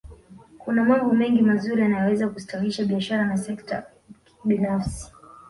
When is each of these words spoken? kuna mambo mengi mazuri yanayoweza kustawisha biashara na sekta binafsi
kuna 0.57 0.83
mambo 0.85 1.13
mengi 1.13 1.41
mazuri 1.41 1.81
yanayoweza 1.81 2.29
kustawisha 2.29 2.85
biashara 2.85 3.25
na 3.25 3.37
sekta 3.37 3.83
binafsi 4.45 5.11